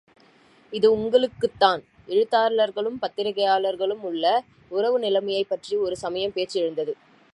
இது 0.71 0.97
உங்களுக்குத்தான்... 0.97 1.83
எழுத்தாளர்களுக்கும், 2.07 2.97
பதிப்பாளர்களுக்கும் 3.01 4.01
உள்ள, 4.01 4.43
உறவு 4.69 4.99
நிலைமையைப் 4.99 5.49
பற்றி 5.49 5.77
ஒரு 5.77 5.97
சமயம் 5.97 6.33
பேச்சு 6.33 6.59
எழுந்தது. 6.59 6.95